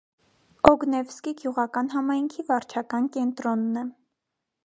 Օգնևսկի 0.69 1.33
գյուղական 1.41 1.91
համայնքի 1.95 2.47
վարչական 2.49 3.09
կենտրոնն 3.17 3.81
է։ 3.83 3.87